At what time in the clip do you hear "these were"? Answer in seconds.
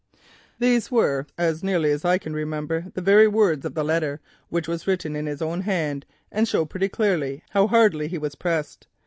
0.57-1.27